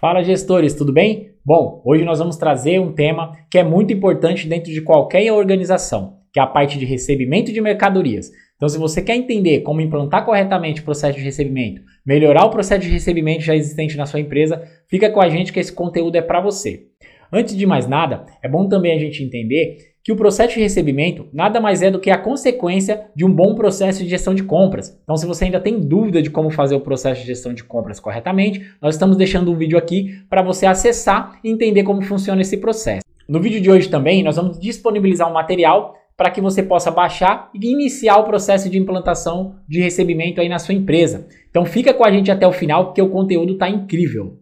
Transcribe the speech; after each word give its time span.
Fala 0.00 0.22
gestores, 0.22 0.74
tudo 0.74 0.92
bem? 0.92 1.32
Bom, 1.44 1.82
hoje 1.84 2.04
nós 2.04 2.20
vamos 2.20 2.36
trazer 2.36 2.78
um 2.78 2.92
tema 2.92 3.32
que 3.50 3.58
é 3.58 3.64
muito 3.64 3.92
importante 3.92 4.46
dentro 4.46 4.72
de 4.72 4.80
qualquer 4.80 5.32
organização, 5.32 6.18
que 6.32 6.38
é 6.38 6.42
a 6.42 6.46
parte 6.46 6.78
de 6.78 6.84
recebimento 6.84 7.52
de 7.52 7.60
mercadorias. 7.60 8.30
Então, 8.54 8.68
se 8.68 8.78
você 8.78 9.02
quer 9.02 9.16
entender 9.16 9.62
como 9.62 9.80
implantar 9.80 10.24
corretamente 10.24 10.82
o 10.82 10.84
processo 10.84 11.18
de 11.18 11.24
recebimento, 11.24 11.82
melhorar 12.06 12.44
o 12.44 12.50
processo 12.50 12.82
de 12.82 12.90
recebimento 12.90 13.42
já 13.42 13.56
existente 13.56 13.96
na 13.96 14.06
sua 14.06 14.20
empresa, 14.20 14.62
fica 14.88 15.10
com 15.10 15.20
a 15.20 15.28
gente 15.28 15.52
que 15.52 15.58
esse 15.58 15.72
conteúdo 15.72 16.14
é 16.14 16.22
para 16.22 16.40
você. 16.40 16.84
Antes 17.32 17.56
de 17.56 17.66
mais 17.66 17.88
nada, 17.88 18.24
é 18.40 18.48
bom 18.48 18.68
também 18.68 18.94
a 18.94 19.00
gente 19.00 19.24
entender 19.24 19.78
que 20.08 20.12
o 20.12 20.16
processo 20.16 20.54
de 20.54 20.60
recebimento 20.60 21.28
nada 21.34 21.60
mais 21.60 21.82
é 21.82 21.90
do 21.90 22.00
que 22.00 22.10
a 22.10 22.16
consequência 22.16 23.10
de 23.14 23.26
um 23.26 23.30
bom 23.30 23.54
processo 23.54 24.02
de 24.02 24.08
gestão 24.08 24.34
de 24.34 24.42
compras. 24.42 24.98
Então, 25.02 25.18
se 25.18 25.26
você 25.26 25.44
ainda 25.44 25.60
tem 25.60 25.78
dúvida 25.78 26.22
de 26.22 26.30
como 26.30 26.48
fazer 26.48 26.74
o 26.74 26.80
processo 26.80 27.20
de 27.20 27.26
gestão 27.26 27.52
de 27.52 27.62
compras 27.62 28.00
corretamente, 28.00 28.72
nós 28.80 28.94
estamos 28.94 29.18
deixando 29.18 29.52
um 29.52 29.54
vídeo 29.54 29.76
aqui 29.76 30.18
para 30.30 30.40
você 30.40 30.64
acessar 30.64 31.38
e 31.44 31.50
entender 31.50 31.82
como 31.82 32.00
funciona 32.00 32.40
esse 32.40 32.56
processo. 32.56 33.02
No 33.28 33.38
vídeo 33.38 33.60
de 33.60 33.70
hoje 33.70 33.90
também, 33.90 34.22
nós 34.22 34.36
vamos 34.36 34.58
disponibilizar 34.58 35.28
um 35.28 35.34
material 35.34 35.94
para 36.16 36.30
que 36.30 36.40
você 36.40 36.62
possa 36.62 36.90
baixar 36.90 37.50
e 37.54 37.70
iniciar 37.70 38.16
o 38.16 38.24
processo 38.24 38.70
de 38.70 38.78
implantação 38.78 39.56
de 39.68 39.82
recebimento 39.82 40.40
aí 40.40 40.48
na 40.48 40.58
sua 40.58 40.72
empresa. 40.72 41.28
Então, 41.50 41.66
fica 41.66 41.92
com 41.92 42.06
a 42.06 42.10
gente 42.10 42.30
até 42.30 42.46
o 42.46 42.52
final, 42.52 42.86
porque 42.86 43.02
o 43.02 43.10
conteúdo 43.10 43.52
está 43.52 43.68
incrível. 43.68 44.37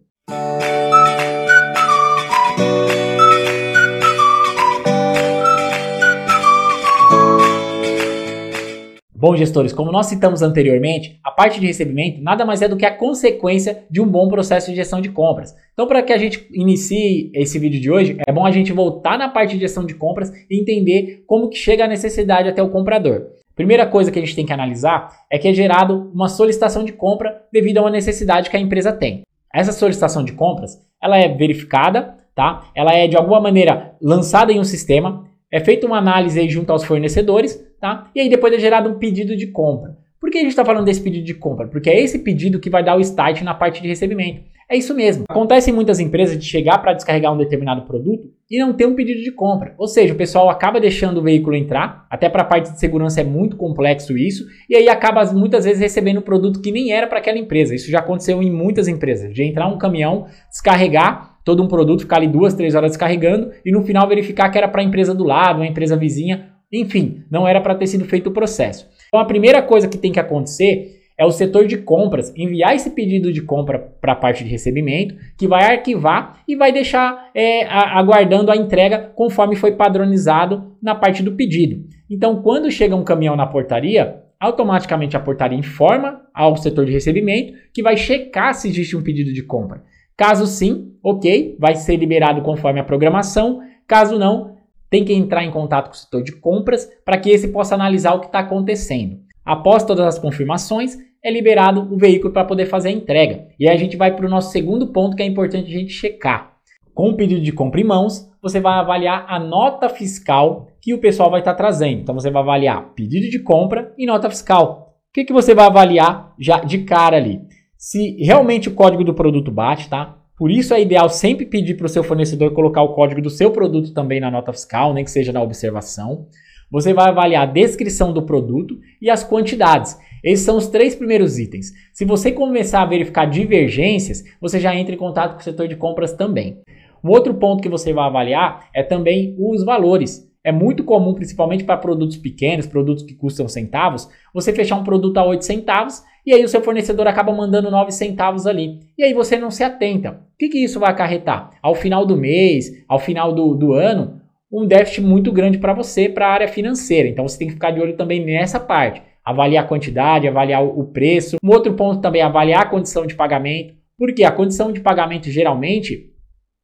Bom, 9.19 9.35
gestores, 9.35 9.73
como 9.73 9.91
nós 9.91 10.05
citamos 10.05 10.43
anteriormente, 10.43 11.19
a 11.23 11.31
parte 11.31 11.59
de 11.59 11.65
recebimento 11.65 12.21
nada 12.21 12.45
mais 12.45 12.61
é 12.61 12.67
do 12.67 12.77
que 12.77 12.85
a 12.85 12.95
consequência 12.95 13.83
de 13.89 13.99
um 13.99 14.07
bom 14.07 14.27
processo 14.27 14.69
de 14.69 14.75
gestão 14.75 15.01
de 15.01 15.09
compras. 15.09 15.55
Então, 15.73 15.87
para 15.87 16.03
que 16.03 16.13
a 16.13 16.19
gente 16.19 16.47
inicie 16.53 17.31
esse 17.33 17.57
vídeo 17.57 17.81
de 17.81 17.89
hoje, 17.89 18.15
é 18.27 18.31
bom 18.31 18.45
a 18.45 18.51
gente 18.51 18.71
voltar 18.71 19.17
na 19.17 19.27
parte 19.27 19.55
de 19.55 19.61
gestão 19.61 19.87
de 19.87 19.95
compras 19.95 20.31
e 20.47 20.61
entender 20.61 21.23
como 21.25 21.49
que 21.49 21.57
chega 21.57 21.85
a 21.85 21.87
necessidade 21.87 22.47
até 22.47 22.61
o 22.61 22.69
comprador. 22.69 23.29
Primeira 23.55 23.87
coisa 23.87 24.11
que 24.11 24.19
a 24.19 24.21
gente 24.21 24.35
tem 24.35 24.45
que 24.45 24.53
analisar 24.53 25.09
é 25.31 25.39
que 25.39 25.47
é 25.47 25.53
gerado 25.53 26.11
uma 26.13 26.29
solicitação 26.29 26.83
de 26.83 26.91
compra 26.91 27.41
devido 27.51 27.79
a 27.79 27.81
uma 27.81 27.89
necessidade 27.89 28.51
que 28.51 28.55
a 28.55 28.59
empresa 28.59 28.93
tem. 28.93 29.23
Essa 29.51 29.71
solicitação 29.71 30.23
de 30.23 30.33
compras, 30.33 30.79
ela 31.01 31.17
é 31.17 31.27
verificada, 31.27 32.17
tá? 32.35 32.69
Ela 32.75 32.93
é 32.93 33.07
de 33.07 33.17
alguma 33.17 33.41
maneira 33.41 33.95
lançada 33.99 34.53
em 34.53 34.59
um 34.59 34.63
sistema, 34.63 35.25
é 35.51 35.59
feita 35.59 35.87
uma 35.87 35.97
análise 35.97 36.47
junto 36.49 36.71
aos 36.71 36.83
fornecedores, 36.83 37.66
tá? 37.79 38.09
E 38.15 38.19
aí 38.19 38.29
depois 38.29 38.53
é 38.53 38.59
gerado 38.59 38.89
um 38.89 38.97
pedido 38.97 39.35
de 39.35 39.47
compra. 39.47 39.97
Por 40.19 40.31
que 40.31 40.39
a 40.39 40.41
gente 40.41 40.49
está 40.49 40.65
falando 40.65 40.85
desse 40.85 41.01
pedido 41.01 41.25
de 41.25 41.33
compra? 41.33 41.67
Porque 41.67 41.89
é 41.89 42.01
esse 42.01 42.19
pedido 42.19 42.59
que 42.59 42.69
vai 42.69 42.83
dar 42.83 42.97
o 42.97 43.01
start 43.01 43.41
na 43.41 43.53
parte 43.53 43.81
de 43.81 43.87
recebimento. 43.87 44.41
É 44.69 44.75
isso 44.75 44.93
mesmo. 44.93 45.23
Acontece 45.29 45.71
em 45.71 45.73
muitas 45.73 45.97
empresas 45.97 46.37
de 46.37 46.43
chegar 46.43 46.79
para 46.79 46.91
descarregar 46.91 47.33
um 47.33 47.37
determinado 47.37 47.83
produto 47.83 48.29
e 48.51 48.59
não 48.59 48.73
ter 48.73 48.85
um 48.85 48.95
pedido 48.95 49.21
de 49.21 49.31
compra. 49.31 49.73
Ou 49.77 49.87
seja, 49.87 50.13
o 50.13 50.17
pessoal 50.17 50.49
acaba 50.49 50.77
deixando 50.77 51.19
o 51.19 51.23
veículo 51.23 51.55
entrar, 51.55 52.05
até 52.09 52.27
para 52.27 52.41
a 52.41 52.45
parte 52.45 52.73
de 52.73 52.79
segurança 52.79 53.21
é 53.21 53.23
muito 53.23 53.55
complexo 53.55 54.17
isso, 54.17 54.45
e 54.69 54.75
aí 54.75 54.89
acaba 54.89 55.23
muitas 55.31 55.63
vezes 55.63 55.79
recebendo 55.79 56.17
um 56.17 56.21
produto 56.21 56.61
que 56.61 56.71
nem 56.71 56.91
era 56.91 57.07
para 57.07 57.19
aquela 57.19 57.37
empresa. 57.37 57.75
Isso 57.75 57.89
já 57.89 57.99
aconteceu 57.99 58.43
em 58.43 58.51
muitas 58.51 58.89
empresas, 58.89 59.33
de 59.33 59.41
entrar 59.41 59.67
um 59.69 59.77
caminhão, 59.77 60.25
descarregar 60.49 61.37
todo 61.45 61.63
um 61.63 61.67
produto, 61.69 62.01
ficar 62.01 62.17
ali 62.17 62.27
duas, 62.27 62.53
três 62.53 62.75
horas 62.75 62.91
descarregando 62.91 63.51
e 63.65 63.71
no 63.71 63.83
final 63.83 64.05
verificar 64.05 64.49
que 64.49 64.57
era 64.57 64.67
para 64.67 64.81
a 64.81 64.83
empresa 64.83 65.15
do 65.15 65.23
lado, 65.23 65.59
uma 65.59 65.67
empresa 65.67 65.95
vizinha, 65.95 66.56
enfim, 66.71 67.23
não 67.29 67.47
era 67.47 67.61
para 67.61 67.75
ter 67.75 67.87
sido 67.87 68.05
feito 68.05 68.27
o 68.27 68.33
processo. 68.33 68.87
Então 69.07 69.19
a 69.19 69.25
primeira 69.25 69.61
coisa 69.61 69.87
que 69.87 69.97
tem 69.97 70.11
que 70.11 70.19
acontecer 70.19 70.97
é 71.17 71.25
o 71.25 71.31
setor 71.31 71.65
de 71.65 71.77
compras 71.77 72.31
enviar 72.35 72.75
esse 72.75 72.91
pedido 72.91 73.33
de 73.33 73.41
compra 73.41 73.79
para 73.79 74.13
a 74.13 74.15
parte 74.15 74.43
de 74.43 74.49
recebimento, 74.49 75.15
que 75.37 75.47
vai 75.47 75.63
arquivar 75.63 76.41
e 76.47 76.55
vai 76.55 76.71
deixar 76.71 77.31
é, 77.33 77.65
aguardando 77.65 78.51
a 78.51 78.55
entrega 78.55 79.11
conforme 79.15 79.55
foi 79.55 79.71
padronizado 79.71 80.75
na 80.81 80.93
parte 80.93 81.23
do 81.23 81.31
pedido. 81.31 81.85
Então, 82.09 82.41
quando 82.43 82.69
chega 82.69 82.95
um 82.95 83.03
caminhão 83.03 83.35
na 83.35 83.47
portaria, 83.47 84.21
automaticamente 84.39 85.17
a 85.17 85.19
portaria 85.19 85.57
informa 85.57 86.21
ao 86.33 86.55
setor 86.55 86.85
de 86.85 86.91
recebimento 86.91 87.53
que 87.73 87.81
vai 87.81 87.97
checar 87.97 88.53
se 88.53 88.67
existe 88.67 88.95
um 88.95 89.01
pedido 89.01 89.33
de 89.33 89.41
compra. 89.41 89.83
Caso 90.15 90.45
sim, 90.45 90.93
ok, 91.03 91.57
vai 91.59 91.75
ser 91.75 91.95
liberado 91.95 92.41
conforme 92.41 92.79
a 92.79 92.83
programação. 92.83 93.59
Caso 93.87 94.19
não, 94.19 94.56
tem 94.89 95.03
que 95.03 95.13
entrar 95.13 95.43
em 95.43 95.51
contato 95.51 95.87
com 95.87 95.93
o 95.93 95.97
setor 95.97 96.23
de 96.23 96.33
compras 96.33 96.89
para 97.03 97.17
que 97.17 97.29
esse 97.29 97.49
possa 97.49 97.75
analisar 97.75 98.13
o 98.13 98.19
que 98.19 98.27
está 98.27 98.39
acontecendo. 98.39 99.19
Após 99.43 99.83
todas 99.83 100.05
as 100.05 100.19
confirmações, 100.19 100.97
é 101.23 101.31
liberado 101.31 101.93
o 101.93 101.97
veículo 101.97 102.31
para 102.31 102.45
poder 102.45 102.65
fazer 102.65 102.89
a 102.89 102.93
entrega. 102.93 103.47
E 103.59 103.67
aí 103.67 103.75
a 103.75 103.79
gente 103.79 103.97
vai 103.97 104.15
para 104.15 104.25
o 104.25 104.29
nosso 104.29 104.51
segundo 104.51 104.87
ponto 104.91 105.15
que 105.15 105.23
é 105.23 105.25
importante 105.25 105.67
a 105.73 105.77
gente 105.77 105.91
checar. 105.91 106.57
Com 106.93 107.09
o 107.09 107.15
pedido 107.15 107.41
de 107.41 107.51
compra 107.51 107.79
em 107.79 107.83
mãos, 107.83 108.29
você 108.41 108.59
vai 108.59 108.73
avaliar 108.79 109.25
a 109.27 109.39
nota 109.39 109.89
fiscal 109.89 110.67
que 110.81 110.93
o 110.93 110.99
pessoal 110.99 111.29
vai 111.29 111.41
estar 111.41 111.53
tá 111.53 111.57
trazendo. 111.57 112.01
Então 112.01 112.15
você 112.15 112.31
vai 112.31 112.41
avaliar 112.41 112.93
pedido 112.95 113.29
de 113.29 113.39
compra 113.39 113.93
e 113.97 114.05
nota 114.05 114.29
fiscal. 114.29 114.95
O 115.09 115.13
que, 115.13 115.25
que 115.25 115.33
você 115.33 115.53
vai 115.53 115.65
avaliar 115.65 116.33
já 116.39 116.59
de 116.59 116.79
cara 116.79 117.17
ali? 117.17 117.41
Se 117.77 118.17
realmente 118.23 118.69
o 118.69 118.73
código 118.73 119.03
do 119.03 119.13
produto 119.13 119.51
bate, 119.51 119.89
tá? 119.89 120.17
Por 120.37 120.51
isso 120.51 120.71
é 120.71 120.79
ideal 120.79 121.09
sempre 121.09 121.47
pedir 121.47 121.73
para 121.73 121.87
o 121.87 121.89
seu 121.89 122.03
fornecedor 122.03 122.53
colocar 122.53 122.83
o 122.83 122.93
código 122.93 123.19
do 123.19 123.29
seu 123.29 123.49
produto 123.49 123.91
também 123.91 124.19
na 124.19 124.29
nota 124.29 124.53
fiscal, 124.53 124.93
nem 124.93 125.03
que 125.03 125.09
seja 125.09 125.33
na 125.33 125.41
observação. 125.41 126.27
Você 126.69 126.93
vai 126.93 127.09
avaliar 127.09 127.41
a 127.41 127.51
descrição 127.51 128.13
do 128.13 128.21
produto 128.21 128.77
e 129.01 129.09
as 129.09 129.23
quantidades. 129.23 129.97
Esses 130.23 130.45
são 130.45 130.57
os 130.57 130.67
três 130.67 130.93
primeiros 130.93 131.39
itens. 131.39 131.71
Se 131.91 132.05
você 132.05 132.31
começar 132.31 132.83
a 132.83 132.85
verificar 132.85 133.25
divergências, 133.25 134.23
você 134.39 134.59
já 134.59 134.75
entra 134.75 134.93
em 134.93 134.97
contato 134.97 135.33
com 135.33 135.39
o 135.39 135.43
setor 135.43 135.67
de 135.67 135.75
compras 135.75 136.13
também. 136.13 136.61
Um 137.03 137.09
outro 137.09 137.33
ponto 137.33 137.63
que 137.63 137.69
você 137.69 137.91
vai 137.91 138.05
avaliar 138.05 138.69
é 138.75 138.83
também 138.83 139.35
os 139.39 139.63
valores. 139.63 140.26
É 140.47 140.51
muito 140.53 140.85
comum, 140.85 141.13
principalmente 141.13 141.65
para 141.65 141.75
produtos 141.75 142.15
pequenos, 142.15 142.65
produtos 142.65 143.03
que 143.03 143.13
custam 143.13 143.49
centavos, 143.49 144.07
você 144.33 144.53
fechar 144.53 144.77
um 144.77 144.83
produto 144.85 145.17
a 145.17 145.25
8 145.25 145.43
centavos 145.43 146.01
e 146.25 146.33
aí 146.33 146.41
o 146.41 146.47
seu 146.47 146.61
fornecedor 146.61 147.05
acaba 147.05 147.33
mandando 147.33 147.69
9 147.69 147.91
centavos 147.91 148.47
ali. 148.47 148.79
E 148.97 149.03
aí 149.03 149.13
você 149.13 149.35
não 149.35 149.51
se 149.51 149.61
atenta. 149.61 150.11
O 150.11 150.37
que, 150.39 150.47
que 150.47 150.63
isso 150.63 150.79
vai 150.79 150.89
acarretar? 150.89 151.49
Ao 151.61 151.75
final 151.75 152.05
do 152.05 152.15
mês, 152.15 152.71
ao 152.87 152.97
final 152.97 153.33
do, 153.33 153.55
do 153.55 153.73
ano, 153.73 154.21
um 154.49 154.65
déficit 154.65 155.01
muito 155.01 155.33
grande 155.33 155.57
para 155.57 155.73
você, 155.73 156.07
para 156.07 156.27
a 156.27 156.31
área 156.31 156.47
financeira. 156.47 157.09
Então 157.09 157.27
você 157.27 157.37
tem 157.37 157.49
que 157.49 157.55
ficar 157.55 157.71
de 157.71 157.81
olho 157.81 157.97
também 157.97 158.25
nessa 158.25 158.57
parte. 158.57 159.01
Avaliar 159.25 159.65
a 159.65 159.67
quantidade, 159.67 160.29
avaliar 160.29 160.63
o 160.63 160.85
preço. 160.85 161.35
Um 161.43 161.51
outro 161.51 161.73
ponto 161.73 161.99
também 161.99 162.21
avaliar 162.21 162.61
a 162.61 162.69
condição 162.69 163.05
de 163.05 163.15
pagamento. 163.15 163.73
Porque 163.97 164.23
a 164.23 164.31
condição 164.31 164.71
de 164.71 164.79
pagamento 164.79 165.29
geralmente 165.29 166.13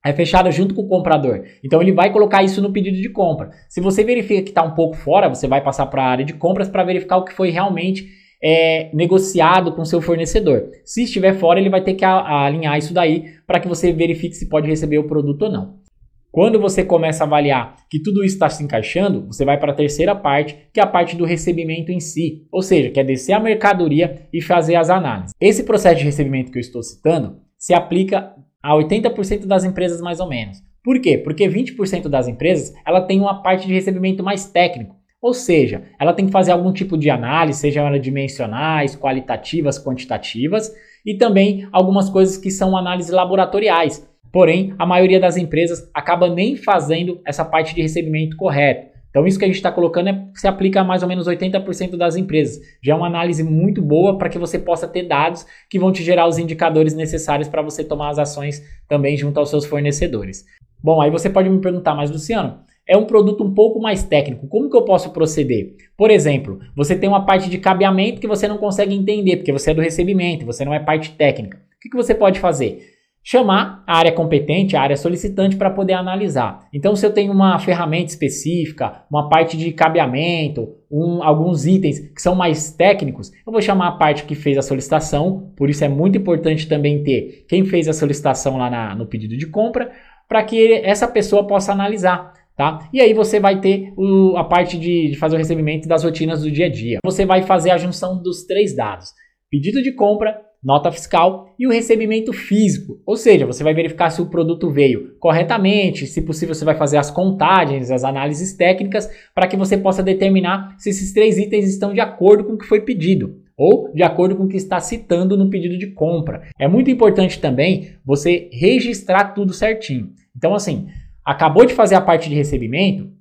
é 0.06 0.12
fechada 0.14 0.52
junto 0.52 0.76
com 0.76 0.82
o 0.82 0.88
comprador. 0.88 1.44
Então 1.64 1.82
ele 1.82 1.94
vai 1.94 2.12
colocar 2.12 2.44
isso 2.44 2.62
no 2.62 2.74
pedido 2.74 2.98
de 3.02 3.10
compra. 3.10 3.52
Se 3.70 3.80
você 3.80 4.04
verifica 4.04 4.42
que 4.42 4.50
está 4.50 4.64
um 4.64 4.76
pouco 4.76 4.96
fora, 4.98 5.30
você 5.30 5.48
vai 5.48 5.62
passar 5.62 5.86
para 5.86 6.04
a 6.04 6.08
área 6.08 6.26
de 6.26 6.34
compras 6.34 6.70
para 6.70 6.84
verificar 6.84 7.18
o 7.18 7.26
que 7.26 7.34
foi 7.34 7.50
realmente 7.50 8.08
é, 8.44 8.90
negociado 8.94 9.72
com 9.72 9.86
seu 9.86 10.02
fornecedor. 10.02 10.70
Se 10.84 11.04
estiver 11.04 11.34
fora, 11.36 11.60
ele 11.60 11.70
vai 11.70 11.82
ter 11.82 11.94
que 11.94 12.04
alinhar 12.04 12.78
isso 12.78 12.94
daí 12.94 13.36
para 13.48 13.60
que 13.60 13.68
você 13.68 13.94
verifique 13.94 14.36
se 14.36 14.50
pode 14.50 14.68
receber 14.68 14.98
o 14.98 15.08
produto 15.08 15.44
ou 15.44 15.52
não. 15.52 15.84
Quando 16.30 16.60
você 16.60 16.84
começa 16.84 17.24
a 17.24 17.28
avaliar 17.28 17.76
que 17.90 18.02
tudo 18.02 18.24
isso 18.24 18.36
está 18.36 18.50
se 18.50 18.64
encaixando, 18.64 19.28
você 19.28 19.46
vai 19.46 19.60
para 19.60 19.72
a 19.72 19.76
terceira 19.76 20.16
parte, 20.16 20.58
que 20.74 20.80
é 20.80 20.84
a 20.84 20.88
parte 20.88 21.16
do 21.16 21.26
recebimento 21.26 21.92
em 21.92 22.00
si, 22.00 22.48
ou 22.52 22.64
seja, 22.64 22.90
que 22.90 23.00
é 23.00 23.04
descer 23.04 23.34
a 23.34 23.40
mercadoria 23.40 24.28
e 24.34 24.42
fazer 24.42 24.76
as 24.76 24.90
análises. 24.90 25.32
Esse 25.40 25.64
processo 25.64 26.00
de 26.00 26.06
recebimento 26.06 26.52
que 26.52 26.58
eu 26.58 26.62
estou 26.62 26.82
citando 26.82 27.38
se 27.56 27.72
aplica 27.72 28.34
a 28.64 28.74
80% 28.74 29.46
das 29.46 29.66
empresas 29.66 30.00
mais 30.00 30.20
ou 30.20 30.28
menos. 30.28 30.64
Por 30.82 31.00
quê? 31.00 31.18
Porque 31.18 31.48
20% 31.48 32.08
das 32.08 32.28
empresas 32.28 32.74
ela 32.86 33.02
tem 33.02 33.20
uma 33.20 33.44
parte 33.44 33.68
de 33.68 33.74
recebimento 33.74 34.24
mais 34.24 34.46
técnico, 34.46 34.96
ou 35.22 35.34
seja, 35.34 35.84
ela 36.00 36.14
tem 36.14 36.26
que 36.26 36.32
fazer 36.32 36.52
algum 36.52 36.72
tipo 36.72 36.98
de 36.98 37.10
análise, 37.10 37.60
seja 37.60 37.82
ela 37.82 38.00
dimensionais, 38.00 38.96
qualitativas, 38.96 39.78
quantitativas, 39.78 40.74
e 41.06 41.16
também 41.18 41.68
algumas 41.72 42.10
coisas 42.10 42.38
que 42.38 42.50
são 42.50 42.76
análises 42.76 43.12
laboratoriais 43.12 44.06
Porém, 44.34 44.74
a 44.80 44.86
maioria 44.86 45.20
das 45.20 45.38
empresas 45.38 45.88
acaba 45.94 46.28
nem 46.28 46.56
fazendo 46.56 47.22
essa 47.24 47.46
parte 47.46 47.76
de 47.76 47.84
recebimento 47.84 48.36
correto. 48.36 48.92
Então, 49.14 49.28
isso 49.28 49.38
que 49.38 49.46
a 49.46 49.48
gente 49.48 49.58
está 49.58 49.72
colocando 49.72 50.10
é, 50.10 50.26
se 50.34 50.48
aplica 50.48 50.82
a 50.82 50.84
mais 50.84 51.04
ou 51.04 51.08
menos 51.08 51.28
80% 51.28 51.96
das 51.96 52.16
empresas. 52.16 52.60
Já 52.82 52.94
é 52.94 52.96
uma 52.96 53.06
análise 53.06 53.44
muito 53.44 53.80
boa 53.80 54.18
para 54.18 54.28
que 54.28 54.40
você 54.40 54.58
possa 54.58 54.88
ter 54.88 55.04
dados 55.04 55.46
que 55.70 55.78
vão 55.78 55.92
te 55.92 56.02
gerar 56.02 56.28
os 56.28 56.40
indicadores 56.40 56.96
necessários 56.96 57.48
para 57.48 57.62
você 57.62 57.84
tomar 57.84 58.10
as 58.10 58.18
ações 58.18 58.64
também 58.88 59.16
junto 59.16 59.40
aos 59.40 59.52
seus 59.52 59.68
fornecedores. 59.68 60.44
Bom, 60.82 61.00
aí 61.00 61.12
você 61.12 61.30
pode 61.30 61.48
me 61.48 61.62
perguntar, 61.62 61.94
mas 61.94 62.10
Luciano, 62.10 62.62
é 62.88 62.98
um 62.98 63.06
produto 63.06 63.44
um 63.44 63.54
pouco 63.54 63.80
mais 63.80 64.02
técnico. 64.02 64.48
Como 64.48 64.68
que 64.68 64.76
eu 64.76 64.84
posso 64.84 65.12
proceder? 65.12 65.76
Por 65.96 66.10
exemplo, 66.10 66.60
você 66.76 66.96
tem 66.96 67.08
uma 67.08 67.24
parte 67.24 67.52
de 67.52 67.60
cabeamento 67.60 68.20
que 68.20 68.28
você 68.28 68.48
não 68.48 68.58
consegue 68.58 68.96
entender, 68.96 69.38
porque 69.38 69.54
você 69.54 69.70
é 69.70 69.74
do 69.76 69.82
recebimento, 69.82 70.44
você 70.44 70.66
não 70.66 70.74
é 70.74 70.80
parte 70.80 71.12
técnica. 71.12 71.58
O 71.58 71.80
que, 71.80 71.90
que 71.90 71.96
você 71.96 72.16
pode 72.16 72.40
fazer? 72.40 72.80
Chamar 73.24 73.84
a 73.88 73.98
área 73.98 74.12
competente, 74.12 74.76
a 74.76 74.82
área 74.82 74.98
solicitante 74.98 75.56
para 75.56 75.70
poder 75.70 75.94
analisar. 75.94 76.68
Então, 76.74 76.96
se 76.96 77.06
eu 77.06 77.14
tenho 77.14 77.32
uma 77.32 77.58
ferramenta 77.58 78.12
específica, 78.12 79.04
uma 79.10 79.30
parte 79.30 79.56
de 79.56 79.72
cabeamento, 79.72 80.68
um, 80.92 81.24
alguns 81.24 81.66
itens 81.66 82.00
que 82.00 82.22
são 82.22 82.36
mais 82.36 82.72
técnicos, 82.72 83.32
eu 83.32 83.52
vou 83.52 83.62
chamar 83.62 83.88
a 83.88 83.92
parte 83.94 84.26
que 84.26 84.36
fez 84.36 84.58
a 84.58 84.62
solicitação. 84.62 85.54
Por 85.56 85.70
isso 85.70 85.86
é 85.86 85.90
muito 85.90 86.18
importante 86.18 86.68
também 86.68 87.02
ter 87.02 87.46
quem 87.48 87.64
fez 87.64 87.88
a 87.88 87.94
solicitação 87.94 88.58
lá 88.58 88.70
na, 88.70 88.94
no 88.94 89.08
pedido 89.08 89.38
de 89.38 89.48
compra, 89.48 89.90
para 90.28 90.44
que 90.44 90.74
essa 90.84 91.08
pessoa 91.08 91.48
possa 91.48 91.72
analisar. 91.72 92.34
Tá? 92.56 92.88
E 92.94 93.02
aí 93.02 93.16
você 93.16 93.40
vai 93.40 93.60
ter 93.60 93.94
o, 93.98 94.38
a 94.38 94.44
parte 94.44 94.78
de, 94.78 95.10
de 95.10 95.16
fazer 95.16 95.36
o 95.36 95.40
recebimento 95.40 95.88
das 95.88 96.04
rotinas 96.04 96.44
do 96.44 96.52
dia 96.52 96.68
a 96.68 96.70
dia. 96.70 97.00
Você 97.04 97.26
vai 97.26 97.42
fazer 97.42 97.72
a 97.72 97.78
junção 97.80 98.22
dos 98.22 98.46
três 98.46 98.76
dados: 98.76 99.10
pedido 99.50 99.82
de 99.82 99.92
compra, 99.96 100.40
nota 100.64 100.92
fiscal 100.92 101.54
e 101.60 101.68
o 101.68 101.72
recebimento 101.72 102.32
físico. 102.32 103.02
Ou 103.06 103.16
seja, 103.16 103.46
você 103.46 103.64
vai 103.64 103.74
verificar 103.74 104.10
se 104.10 104.22
o 104.22 104.28
produto 104.28 104.70
veio 104.70 105.16
corretamente, 105.20 106.08
se 106.08 106.22
possível 106.22 106.56
você 106.56 106.64
vai 106.64 106.76
fazer 106.76 106.98
as 106.98 107.12
contagens, 107.12 107.92
as 107.92 108.04
análises 108.04 108.54
técnicas 108.54 109.10
para 109.36 109.48
que 109.48 109.58
você 109.58 109.78
possa 109.78 110.02
determinar 110.02 110.76
se 110.78 110.90
esses 110.90 111.12
três 111.14 111.38
itens 111.38 111.68
estão 111.68 111.94
de 111.94 112.00
acordo 112.00 112.46
com 112.46 112.54
o 112.54 112.58
que 112.58 112.66
foi 112.66 112.82
pedido 112.82 113.42
ou 113.56 113.92
de 113.94 114.02
acordo 114.02 114.36
com 114.36 114.46
o 114.46 114.48
que 114.48 114.58
está 114.58 114.80
citando 114.80 115.38
no 115.38 115.50
pedido 115.50 115.78
de 115.78 115.88
compra. 115.88 116.42
É 116.58 116.68
muito 116.68 116.90
importante 116.90 117.40
também 117.40 117.92
você 118.04 118.50
registrar 118.52 119.34
tudo 119.34 119.54
certinho. 119.54 120.12
Então 120.36 120.56
assim, 120.56 120.88
acabou 121.24 121.66
de 121.66 121.74
fazer 121.74 121.96
a 121.96 122.02
parte 122.02 122.30
de 122.30 122.36
recebimento, 122.36 123.12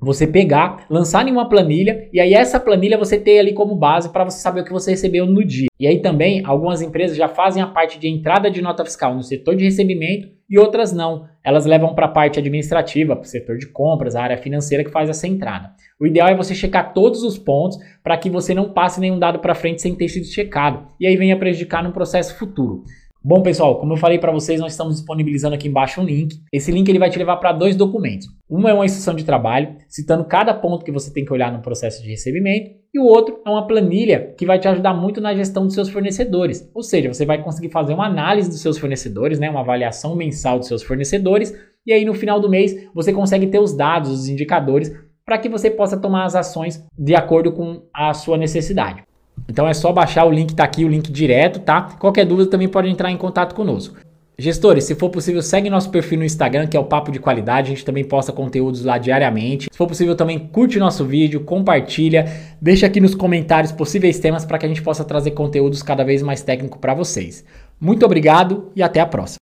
você 0.00 0.26
pegar, 0.26 0.86
lançar 0.90 1.26
em 1.26 1.32
uma 1.32 1.48
planilha 1.48 2.08
e 2.12 2.20
aí 2.20 2.34
essa 2.34 2.60
planilha 2.60 2.98
você 2.98 3.18
ter 3.18 3.38
ali 3.38 3.52
como 3.52 3.74
base 3.74 4.10
para 4.10 4.24
você 4.24 4.38
saber 4.38 4.60
o 4.60 4.64
que 4.64 4.72
você 4.72 4.90
recebeu 4.90 5.26
no 5.26 5.44
dia. 5.44 5.68
E 5.78 5.86
aí 5.86 6.00
também 6.00 6.42
algumas 6.44 6.82
empresas 6.82 7.16
já 7.16 7.28
fazem 7.28 7.62
a 7.62 7.66
parte 7.66 7.98
de 7.98 8.08
entrada 8.08 8.50
de 8.50 8.60
nota 8.60 8.84
fiscal 8.84 9.14
no 9.14 9.22
setor 9.22 9.56
de 9.56 9.64
recebimento 9.64 10.28
e 10.48 10.58
outras 10.58 10.92
não. 10.92 11.26
Elas 11.42 11.66
levam 11.66 11.94
para 11.94 12.06
a 12.06 12.10
parte 12.10 12.38
administrativa, 12.38 13.16
para 13.16 13.24
o 13.24 13.28
setor 13.28 13.56
de 13.56 13.66
compras, 13.66 14.14
a 14.14 14.22
área 14.22 14.36
financeira 14.36 14.84
que 14.84 14.90
faz 14.90 15.10
essa 15.10 15.26
entrada. 15.26 15.72
O 16.00 16.06
ideal 16.06 16.28
é 16.28 16.36
você 16.36 16.54
checar 16.54 16.92
todos 16.92 17.22
os 17.22 17.38
pontos 17.38 17.78
para 18.02 18.16
que 18.16 18.30
você 18.30 18.54
não 18.54 18.72
passe 18.72 19.00
nenhum 19.00 19.18
dado 19.18 19.38
para 19.38 19.54
frente 19.54 19.82
sem 19.82 19.94
ter 19.94 20.08
sido 20.08 20.26
checado 20.26 20.86
e 20.98 21.06
aí 21.06 21.16
venha 21.16 21.38
prejudicar 21.38 21.82
no 21.82 21.92
processo 21.92 22.36
futuro. 22.38 22.84
Bom, 23.26 23.40
pessoal, 23.40 23.80
como 23.80 23.94
eu 23.94 23.96
falei 23.96 24.18
para 24.18 24.30
vocês, 24.30 24.60
nós 24.60 24.72
estamos 24.72 24.96
disponibilizando 24.96 25.54
aqui 25.54 25.66
embaixo 25.66 25.98
um 25.98 26.04
link. 26.04 26.36
Esse 26.52 26.70
link 26.70 26.86
ele 26.90 26.98
vai 26.98 27.08
te 27.08 27.18
levar 27.18 27.38
para 27.38 27.52
dois 27.52 27.74
documentos. 27.74 28.26
Um 28.50 28.68
é 28.68 28.74
uma 28.74 28.84
instrução 28.84 29.14
de 29.14 29.24
trabalho, 29.24 29.76
citando 29.88 30.26
cada 30.26 30.52
ponto 30.52 30.84
que 30.84 30.92
você 30.92 31.10
tem 31.10 31.24
que 31.24 31.32
olhar 31.32 31.50
no 31.50 31.62
processo 31.62 32.02
de 32.02 32.10
recebimento, 32.10 32.72
e 32.92 33.00
o 33.00 33.06
outro 33.06 33.40
é 33.46 33.48
uma 33.48 33.66
planilha 33.66 34.34
que 34.36 34.44
vai 34.44 34.58
te 34.58 34.68
ajudar 34.68 34.92
muito 34.92 35.22
na 35.22 35.34
gestão 35.34 35.64
dos 35.64 35.72
seus 35.72 35.88
fornecedores. 35.88 36.70
Ou 36.74 36.82
seja, 36.82 37.10
você 37.10 37.24
vai 37.24 37.42
conseguir 37.42 37.70
fazer 37.70 37.94
uma 37.94 38.04
análise 38.04 38.50
dos 38.50 38.60
seus 38.60 38.76
fornecedores, 38.76 39.38
né, 39.38 39.48
uma 39.48 39.60
avaliação 39.60 40.14
mensal 40.14 40.58
dos 40.58 40.68
seus 40.68 40.82
fornecedores, 40.82 41.54
e 41.86 41.94
aí 41.94 42.04
no 42.04 42.12
final 42.12 42.38
do 42.38 42.50
mês 42.50 42.76
você 42.94 43.10
consegue 43.10 43.46
ter 43.46 43.58
os 43.58 43.74
dados, 43.74 44.10
os 44.10 44.28
indicadores 44.28 44.92
para 45.24 45.38
que 45.38 45.48
você 45.48 45.70
possa 45.70 45.96
tomar 45.96 46.24
as 46.24 46.34
ações 46.34 46.84
de 46.98 47.14
acordo 47.14 47.52
com 47.52 47.84
a 47.90 48.12
sua 48.12 48.36
necessidade. 48.36 49.02
Então 49.48 49.68
é 49.68 49.74
só 49.74 49.92
baixar 49.92 50.24
o 50.24 50.30
link, 50.30 50.54
tá 50.54 50.64
aqui 50.64 50.84
o 50.84 50.88
link 50.88 51.10
direto, 51.10 51.60
tá? 51.60 51.82
Qualquer 51.98 52.24
dúvida 52.24 52.50
também 52.50 52.68
pode 52.68 52.88
entrar 52.88 53.10
em 53.10 53.16
contato 53.16 53.54
conosco. 53.54 53.96
Gestores, 54.36 54.82
se 54.82 54.96
for 54.96 55.10
possível, 55.10 55.40
segue 55.40 55.70
nosso 55.70 55.90
perfil 55.90 56.18
no 56.18 56.24
Instagram, 56.24 56.66
que 56.66 56.76
é 56.76 56.80
o 56.80 56.84
Papo 56.84 57.12
de 57.12 57.20
Qualidade. 57.20 57.68
A 57.68 57.74
gente 57.74 57.84
também 57.84 58.02
posta 58.02 58.32
conteúdos 58.32 58.84
lá 58.84 58.98
diariamente. 58.98 59.68
Se 59.70 59.78
for 59.78 59.86
possível, 59.86 60.16
também 60.16 60.40
curte 60.40 60.76
nosso 60.78 61.04
vídeo, 61.04 61.44
compartilha, 61.44 62.26
deixa 62.60 62.86
aqui 62.86 63.00
nos 63.00 63.14
comentários 63.14 63.70
possíveis 63.70 64.18
temas 64.18 64.44
para 64.44 64.58
que 64.58 64.66
a 64.66 64.68
gente 64.68 64.82
possa 64.82 65.04
trazer 65.04 65.30
conteúdos 65.32 65.84
cada 65.84 66.02
vez 66.02 66.20
mais 66.20 66.42
técnicos 66.42 66.80
para 66.80 66.94
vocês. 66.94 67.44
Muito 67.80 68.04
obrigado 68.04 68.72
e 68.74 68.82
até 68.82 69.00
a 69.00 69.06
próxima. 69.06 69.43